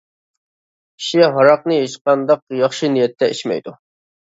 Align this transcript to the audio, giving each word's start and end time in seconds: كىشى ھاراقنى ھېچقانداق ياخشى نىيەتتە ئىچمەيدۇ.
كىشى 1.01 1.27
ھاراقنى 1.35 1.77
ھېچقانداق 1.83 2.43
ياخشى 2.63 2.93
نىيەتتە 2.97 3.33
ئىچمەيدۇ. 3.37 3.79